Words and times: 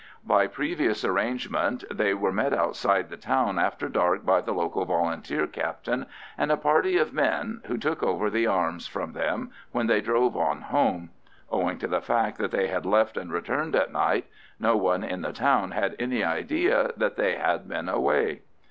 By 0.25 0.47
previous 0.47 1.05
arrangement 1.05 1.83
they 1.91 2.15
were 2.15 2.31
met 2.31 2.53
outside 2.53 3.09
the 3.11 3.17
town 3.17 3.59
after 3.59 3.87
dark 3.87 4.25
by 4.25 4.41
the 4.41 4.51
local 4.51 4.83
Volunteer 4.83 5.45
captain 5.45 6.07
and 6.39 6.51
a 6.51 6.57
party 6.57 6.97
of 6.97 7.13
men, 7.13 7.61
who 7.67 7.77
took 7.77 8.01
over 8.01 8.31
the 8.31 8.47
arms 8.47 8.87
from 8.87 9.13
them, 9.13 9.51
when 9.71 9.85
they 9.85 10.01
drove 10.01 10.35
on 10.35 10.61
home. 10.61 11.11
Owing 11.51 11.77
to 11.77 11.87
the 11.87 12.01
fact 12.01 12.39
that 12.39 12.49
they 12.49 12.65
had 12.65 12.83
left 12.87 13.15
and 13.15 13.31
returned 13.31 13.75
at 13.75 13.93
night, 13.93 14.25
no 14.59 14.75
one 14.75 15.03
in 15.03 15.21
the 15.21 15.33
town 15.33 15.69
had 15.69 15.95
any 15.99 16.23
idea 16.23 16.89
that 16.97 17.15
they 17.15 17.35
had 17.35 17.69
been 17.69 17.87
away. 17.87 18.41